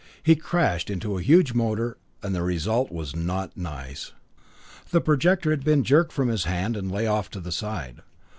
[0.23, 4.13] He crashed into a huge motor, and the result was not nice.
[4.89, 7.97] The projector had been jerked from his hand and lay off to the side.